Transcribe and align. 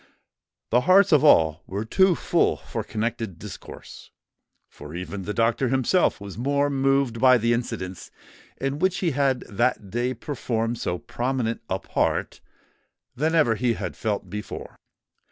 The 0.71 0.81
hearts 0.89 1.11
of 1.11 1.23
all 1.23 1.61
were 1.67 1.85
too 1.85 2.15
full 2.15 2.57
for 2.57 2.83
connected 2.83 3.37
discourse; 3.37 4.09
for 4.67 4.95
even 4.95 5.25
the 5.25 5.31
doctor 5.35 5.69
himself 5.69 6.19
was 6.19 6.39
more 6.39 6.71
moved 6.71 7.19
by 7.19 7.37
the 7.37 7.53
incidents 7.53 8.09
in 8.59 8.79
which 8.79 8.97
he 8.97 9.11
had 9.11 9.41
that 9.41 9.91
day 9.91 10.15
performed 10.15 10.79
so 10.79 10.97
prominent 10.97 11.61
a 11.69 11.77
part, 11.77 12.41
than 13.15 13.35
ever 13.35 13.53
he 13.53 13.73
had 13.73 13.95
felt 13.95 14.27
before. 14.27 14.75